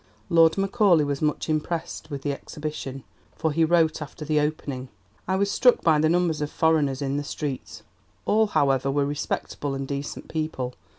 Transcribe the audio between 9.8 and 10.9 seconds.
decent people.